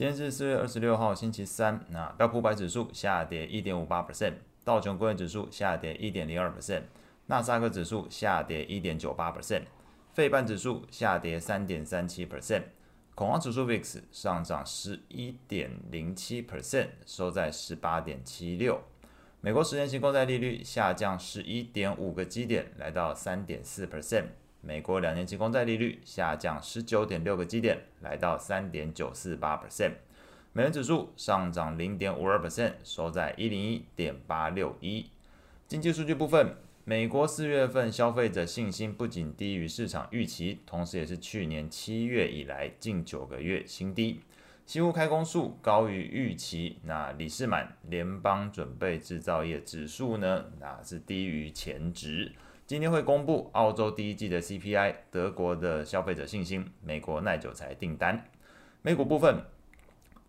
[0.00, 1.78] 今天是四月二十六号，星期三。
[1.90, 4.32] 那标普百指数下跌一点五八 percent，
[4.64, 6.84] 道琼工业指数下跌一点零二 percent，
[7.26, 9.64] 纳斯达克指数下跌一点九八 percent，
[10.14, 12.62] 费半指数下跌三点三七 percent，
[13.14, 18.80] 恐慌指数 VIX 上涨十一点零七 percent，收在十八点七六。
[19.42, 24.28] 美国十年期公债利率下降十一点五个基点，来到三点四 percent。
[24.62, 29.92] 美国两年期公债利率下降十九点六个基点，来到三点九四八 percent。
[30.52, 35.06] 美元指数上涨零点五二 percent，收在一零一点八六一。
[35.66, 44.20] 经济数据部分，美国四月份消费者信心不仅低于市场预期，同时也是去年七月以来近九个月新低。
[44.66, 52.32] 新屋开工数高于预期，那李士满联邦准备制造业指数呢，那是低于前值。
[52.70, 58.30] 今天会公布澳洲第一季的 CPI、德国的消费者信心、美国耐久财订单。
[58.82, 59.42] 美股部分，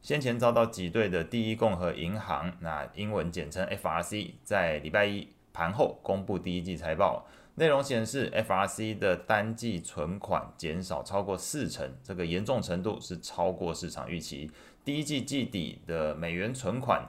[0.02, 14.50] 先前遭到挤兑的第一共和银行，那英文简称 FRC，在礼拜一盘后公布第一季财报，内容显示 FRC 的单季存款减少超过四成，这个严重程度是超过市场预期。
[14.84, 17.08] 第一季季底的美元存款。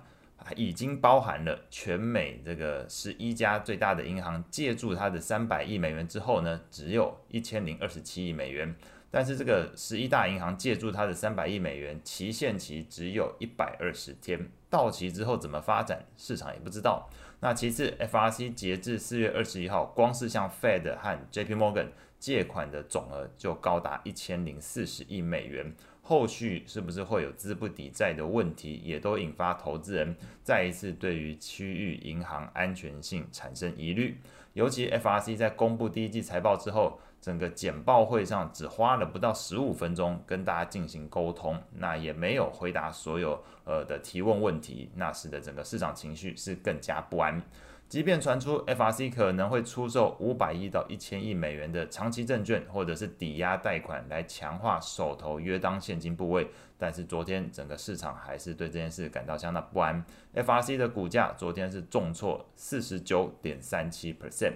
[0.57, 8.75] 已经包含了全美这个十一家最大的银行借助它的三百亿美元之后呢，只有一千零二十七亿美元。
[9.11, 17.11] 但是这个十一大银行借助它的三百亿美元，期限期只有一百二十天，到期之后怎么发展，市场也不知道。
[17.45, 25.75] 那其次，FRC 截至四月二十一号，光是向 Fed 和 JP Morgan 借款的总额就高达一千零四十亿美元。
[26.03, 34.17] 后续是不是会有资不抵债的问题，也都引发投资人再一次对于区域银行安全性产生疑虑。
[34.53, 47.41] 尤其 FRC 在公布第一季财报之后，整个简报会上只花了不到十五分钟跟大家进行沟通，那也没有回答所有呃的提问问题，那使得整个市场情绪是更加不安。
[47.89, 60.05] 即便传出 FRC 可能会出售五百亿到一千亿美元的长期证券或者是抵押贷款来强化手头约当现金部位，但是昨天整个市场还是对这件事感到相当不安。
[60.35, 64.55] FRC 的股价昨天是重挫四十九点三七 percent。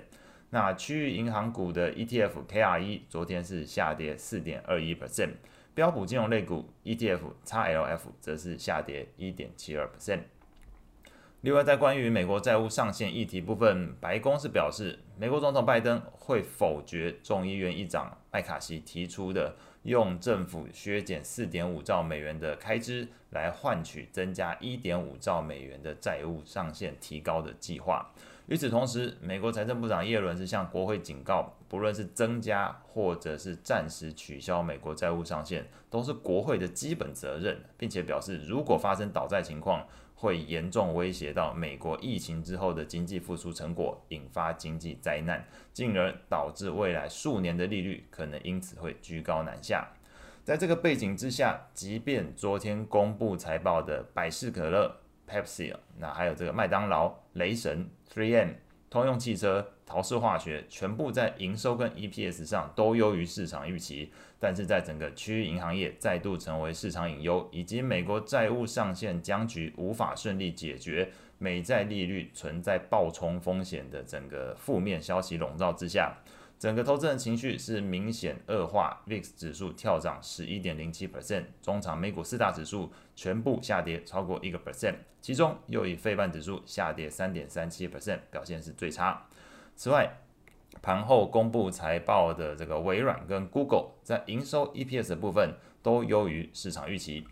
[0.56, 5.33] 那区域银行股的 ETF KRE 昨天是下跌四点二一 percent，
[5.75, 10.21] 标普金融类股 ETF XLF 则是下跌一点七二 percent。
[11.47, 28.11] 另外，在关于美国债务上限议题部分，白宫是表示，美国总统拜登会否决众议院议长麦卡锡提出的用政府削减四点五兆美元的开支来换取增加一点五兆美元的债务上限提高的计划。
[28.49, 39.84] 与此同时，美国财政部长耶伦是向国会警告，不论是增加或者是暂时取消美国债务上限，都是国会的基本责任，并且表示，如果发生倒债情况，
[40.19, 49.87] 会严重威胁到美国疫情之后的经济复苏成果，引发经济灾难，进而导致未来数年的利率可能因此会居高难下。
[50.43, 58.54] 在这个背景之下，即便昨天公布财报的百事可乐 （Pepsi），那还有这个麦当劳、雷神 （3M）、
[58.88, 64.11] 通用汽车、陶氏化学，全部在营收跟 EPS 上都优于市场预期。
[64.39, 71.09] 但是在整个区域银行业再度成为市场隐忧，以及美国债务上限僵局无法顺利解决，
[71.39, 76.19] 美债利率存在暴冲风险的整个负面消息笼罩之下，
[76.59, 79.03] 整个投资人情绪是明显恶化。
[79.07, 89.27] VIX 指数跳涨十一点零七 percent，中场美股四大指数全部下跌超过一个 percent，其中又以费半指数下跌三点三七 percent 表现是最差。
[89.77, 90.21] 此外，
[90.81, 97.27] 盘后公布财报的这个微软跟 Google 在营收 EPS 的部分都优于市场预期。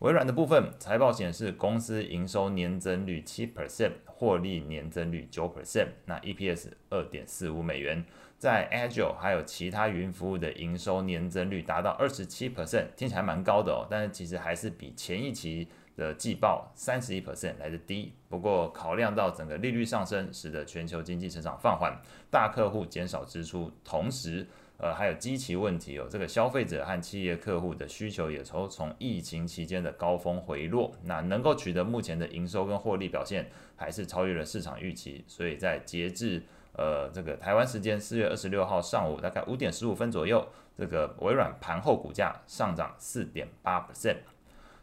[0.00, 8.04] 微软的部分财报显示，公司营收年增率七 percent，获利年增率九 percent，那 EPS 二点四五美元。
[8.36, 21.96] 在 Azure 还有其他云服务的营收年增率达到二十七 percent，听起来蛮高的哦，但是其实还是比前一期的季报三十一 percent 来自低，不过考量到整个利率上升，使得全球经济成长放缓，
[22.30, 24.46] 大客户减少支出，同时，
[24.76, 36.42] 呃，还有基期问题，有这个消费者和企业客户的需求也从从疫情期间的高峰回落，那能够取得目前的营收跟获利表现，还是超越了市场预期，所以在截至
[36.72, 40.44] 呃这个台湾时间四月二十六号上午大概五点十五分左右，
[40.76, 44.16] 这个微软盘后股价上涨四点八 percent。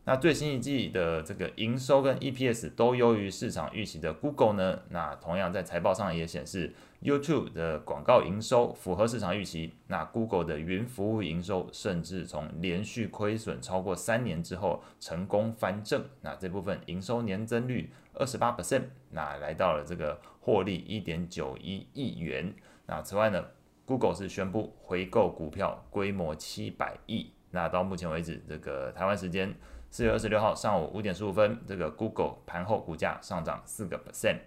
[0.04, 22.52] 那最新一季的这个营收跟 EPS 都优于市场预期的 Google 呢，那同样在财报上也显示 YouTube 的广告营收符合市场预期，那 Google 的云服务营收甚至从连续亏损超过三年之后成功翻正，那这部分营收年增率二十八 percent，那来到了这个获利一点九一亿元。
[22.88, 23.46] 那此外呢
[23.86, 29.56] ，Google 是宣布回购股票规模七百亿，那到目前为止这个台湾时间。
[29.92, 34.38] 四月二十六号上午五点十五分，这个 Google 盘后股价上涨四个 percent。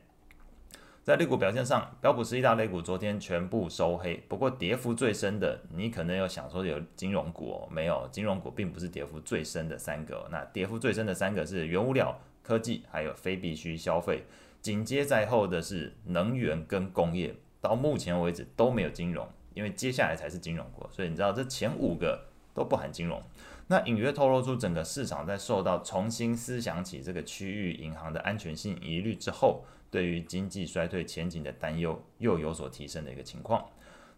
[1.03, 10.27] 在类股表现上，标普十一大类股昨天全部收黑，不过跌幅最深的，你可能有想说有金融股哦，没有，金融股并不是跌幅最深的三个。
[10.33, 14.25] 那跌幅最深的三个是原物料、科技还有非必需消费，
[14.63, 17.37] 紧接在后的是能源跟工业。
[17.61, 23.21] 到目前为止都没有金融，因为接下来才是金融股，所以你知道这前五个都不含金融。
[23.67, 33.65] 那隐约透露出整个市场在受到重新思想起这个区域银行的安全性疑虑之后，对于经济衰退前景的担忧又有所提升的一个情况。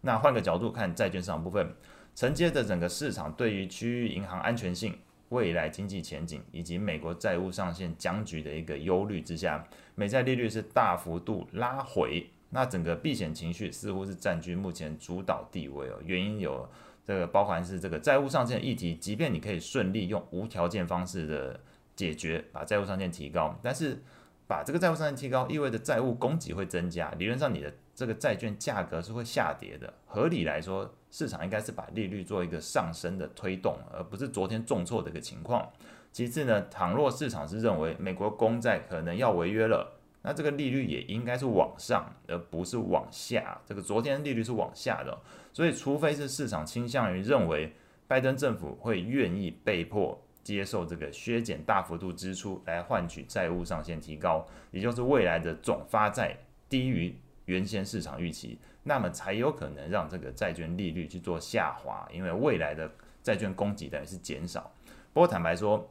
[0.00, 1.72] 那换个角度看债券市场部分，
[2.14, 4.98] 承接着整个市场对于区域银行安全性、
[5.28, 12.26] 未来经济前景以及美国债务上限僵局的一个忧虑之下，美债利率是大幅度拉回。
[12.50, 16.68] 那整个避险情绪似乎是占据目前主导地位哦，原因有。
[17.06, 21.60] 这个包含是这个债务上限议题，即便你可以顺利用无条件方式的
[21.94, 24.02] 解决，把债务上限提高，但是
[24.48, 29.94] 把这个债务上限提高，意味着债务供给会增加，理论上你的这个债券价格是会下跌的。
[30.04, 35.70] 合理来说，市场应该是把利率做一个上升的推动，而不是昨天重挫的一个情况。
[36.12, 39.95] 其次呢，倘若市场是认为美国公债可能要违约了。
[40.26, 43.56] 那这个利率也应该是往上，而不是往下。
[43.64, 45.16] 这个昨天利率是往下的，
[45.52, 47.72] 所以除非是市场倾向于认为
[48.08, 56.36] 拜登政府会愿意被迫接受这个削减大幅度支出来换取债务上限提高，也就是未来的总发债
[56.68, 62.90] 低于原先市场预期，那么才有可能让这个债券利率去做下滑，因为未来的
[63.22, 64.72] 债券供给等于是减少。
[65.12, 65.88] 不过坦白说，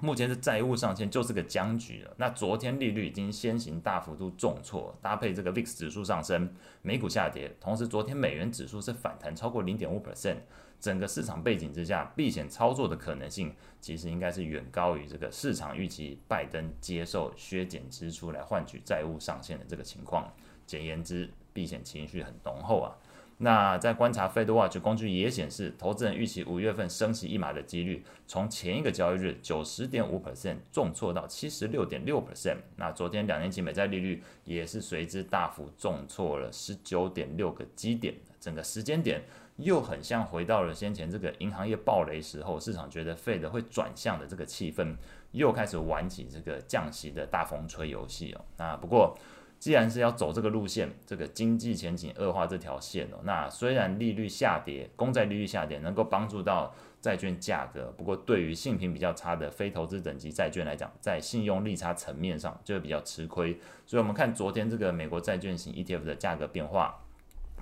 [0.00, 2.14] 目前的债务上限就是个僵局了。
[2.18, 6.48] 那昨天利率已经先行大幅度重挫，搭配这个 VIX 指数上升，
[6.82, 10.36] 美股下跌，同时昨天美元指数是反弹超过零点五 percent。
[10.80, 20.32] 整个市场背景之下，避险操作的可能性其实应该是远高于这个市场预期，拜登接受削减支出来换取债务上限的这个情况。
[20.64, 22.94] 简言之，避险情绪很浓厚啊。
[23.40, 32.56] 那在观察 FedWatch 工具也显示，投资人预期五月份升息一码的几率，从前一个交易日九十点五 percent 重挫到七十六点六 percent。
[32.74, 39.22] 那昨天两年期美债利率也是随之大幅重挫了十九点六个基点，整个时间点
[39.56, 44.96] 又很像回到了先前这个银行业暴雷时候，市场觉得 Fed 会转向的这个气氛，
[45.30, 48.44] 又开始玩起这个降息的大风吹游戏哦。
[48.56, 49.16] 那不过。
[49.58, 63.58] 既然是要走这个路线，这个经济前景恶化这条线哦，那虽然利率下跌，公债利率下跌能够帮助到债券价格，不过对于信评比较差的非投资等级债券来讲，在信用利差层面上就会比较吃亏。
[63.84, 67.04] 所以，我们看昨天这个美国债券型 ETF 的价格变化，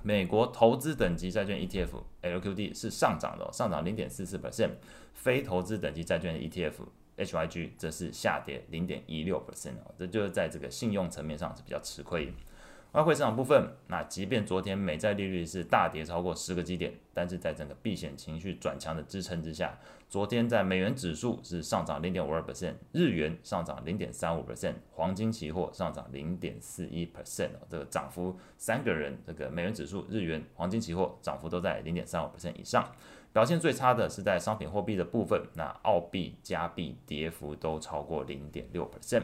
[0.03, 4.71] 美国投资等级债券 ETF LQD 是上涨的，上涨零点四四 percent，
[5.13, 6.73] 非投资等级债券 ETF。
[7.17, 12.31] HYG 则是下跌零点一六 percent 哦，这就是在这个信用层面上是比较吃亏。
[12.93, 19.77] 外汇市场部分，那即便昨天美债利率是大跌超过十个基点，但是在整个避险情绪转强的支撑之下，
[20.09, 32.89] 昨天在美元指数是上涨零点五二 percent，日元上涨零点三五 percent，黄金期货上涨零点四一 percent 哦，这个涨幅三个人，这个美元指数、日元、黄金期货涨幅都在零点三五 percent 以上。
[33.37, 39.21] 表现最差的是在商品货币的部分，那澳币、加币跌幅都超过零点六 percent。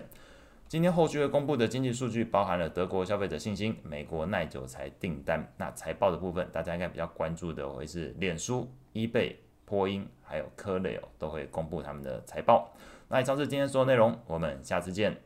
[0.68, 5.52] 今天后续会公布的经济数据包含了德国消费者信心、美国耐久财订单。
[5.58, 12.72] 那财报的部分，大家应该比较关注的会是脸书、eBay、波音还有科雷哦，都会公布他们的财报。
[13.08, 15.18] 那以上是今天所有内容，我们下次见。